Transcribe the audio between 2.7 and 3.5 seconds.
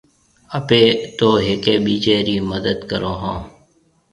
ڪرون هون